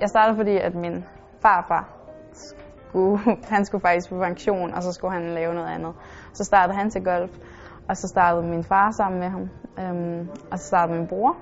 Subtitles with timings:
[0.00, 1.04] Jeg startede, fordi at min
[1.40, 1.88] farfar
[2.32, 3.18] skulle,
[3.48, 5.92] han skulle faktisk på pension, og så skulle han lave noget andet.
[6.32, 7.30] Så startede han til golf,
[7.88, 9.48] og så startede min far sammen med ham,
[9.78, 11.36] øhm, og så startede min bror.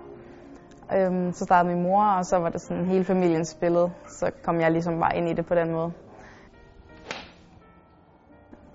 [0.95, 3.93] Øhm, så startede min mor, og så var det sådan hele familien spillet.
[4.07, 5.93] Så kom jeg ligesom bare ind i det på den måde.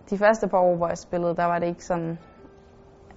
[0.10, 2.18] De første par år, hvor jeg spillede, der var det ikke sådan,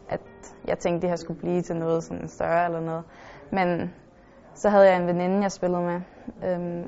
[0.09, 0.21] at
[0.69, 3.05] jeg tænkte, det her skulle blive til noget sådan større eller noget.
[3.53, 3.95] Men
[4.57, 6.01] så havde jeg en veninde, jeg spillede med,
[6.45, 6.85] øhm,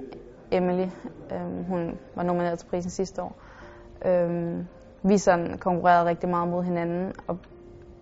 [0.53, 0.89] Emily.
[1.33, 3.37] Øhm, hun var nomineret til prisen sidste år.
[4.05, 4.67] Øhm,
[5.03, 7.39] vi sådan konkurrerede rigtig meget mod hinanden, og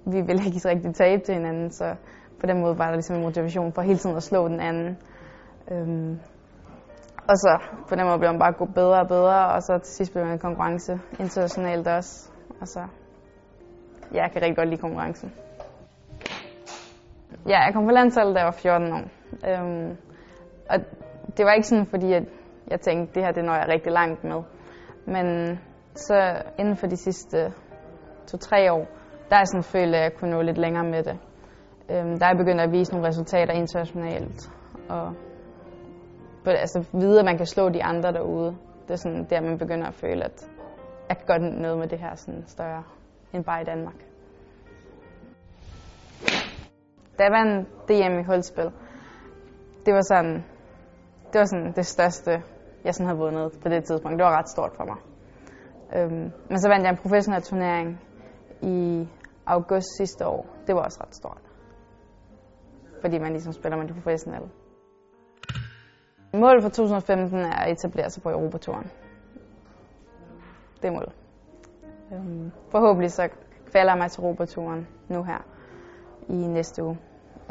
[0.05, 1.95] vi ville ikke rigtig tabe til hinanden, så
[2.41, 4.99] på den måde var der ligesom en motivation for hele tiden at slå den anden.
[5.71, 6.21] Øhm,
[7.29, 7.59] og så
[7.89, 10.25] på den måde blev man bare god bedre og bedre, og så til sidst blev
[10.25, 12.31] man en konkurrence internationalt også.
[12.61, 12.81] Og så,
[14.13, 15.33] ja, jeg kan rigtig godt lide konkurrencen.
[17.49, 19.16] Ja, jeg kom på landsholdet, da jeg var 14 år.
[19.49, 19.97] Øhm,
[20.71, 20.79] og
[21.37, 22.23] det var ikke sådan, fordi at
[22.71, 24.43] jeg tænkte, det her det når jeg rigtig langt med.
[25.07, 25.59] Men
[25.95, 27.53] så inden for de sidste
[28.27, 28.87] to-tre år,
[29.31, 31.19] der er sådan følt, at jeg kunne nå lidt længere med det.
[31.91, 34.51] Øhm, der er jeg begyndt at vise nogle resultater internationalt,
[34.89, 35.15] og
[36.47, 38.57] altså vide, at man kan slå de andre derude.
[38.83, 40.49] Det er sådan der, man begynder at føle, at
[41.09, 42.83] jeg kan godt noget med det her sådan større
[43.33, 43.95] end bare i Danmark.
[47.19, 48.71] Der var en DM i holdspil,
[49.87, 50.35] det var sådan,
[51.33, 52.43] det var sådan det største,
[52.85, 54.19] jeg sådan havde vundet på det tidspunkt.
[54.19, 54.97] Det var ret stort for mig.
[55.97, 58.01] Øhm, men så vandt jeg en professionel turnering
[58.63, 59.09] i
[59.47, 60.47] august sidste år.
[60.67, 61.43] Det var også ret stort.
[63.01, 64.49] Fordi man ligesom spiller med de professionelle.
[66.35, 68.91] Målet for 2015 er at etablere sig på Europaturen.
[70.83, 71.13] Det er målet.
[72.13, 73.29] Øhm, forhåbentlig så
[73.73, 75.39] falder jeg mig til Europaturen nu her
[76.29, 76.99] i næste uge.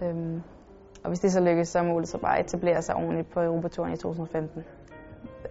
[0.04, 0.42] Øhm,
[1.06, 3.40] og hvis det så lykkes, så er målet så bare at etablere sig ordentligt på
[3.42, 4.64] Europaturen i 2015.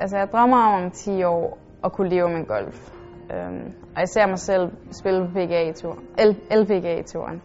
[0.00, 2.90] Altså jeg drømmer om om 10 år at kunne leve med golf.
[3.32, 5.98] Øhm, og jeg ser mig selv spille på PGA-turen,
[6.50, 7.42] LPGA-turen.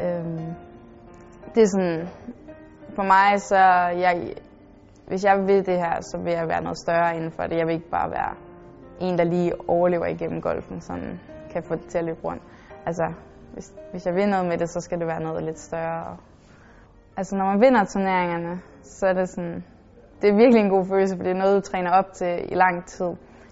[0.00, 0.54] Øhm,
[1.54, 2.08] det er sådan,
[2.94, 3.56] for mig så,
[4.06, 4.34] jeg,
[5.06, 7.56] hvis jeg vil det her, så vil jeg være noget større inden for det.
[7.56, 8.34] Jeg vil ikke bare være
[9.00, 11.20] en, der lige overlever igennem golfen, sådan
[11.52, 12.42] kan få det til at løbe rundt.
[12.86, 13.12] Altså,
[13.52, 16.16] hvis, hvis jeg vil noget med det, så skal det være noget lidt større.
[17.16, 19.64] Altså, når man vinder turneringerne, så er det sådan,
[20.22, 22.54] det er virkelig en god følelse, for det er noget, du træner op til i
[22.54, 23.10] lang tid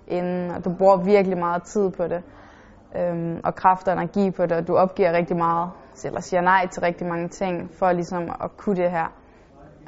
[0.09, 2.23] inden, og du bruger virkelig meget tid på det,
[2.97, 5.71] øhm, og kraft og energi på det, og du opgiver rigtig meget,
[6.05, 9.13] eller siger nej til rigtig mange ting, for ligesom at kunne det her,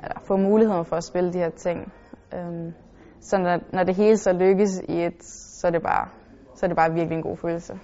[0.02, 1.92] eller få muligheden for at spille de her ting.
[2.34, 2.72] Øhm,
[3.20, 6.08] så når, når det hele så lykkes i et, så er det bare,
[6.54, 7.78] så er det bare virkelig en god følelse.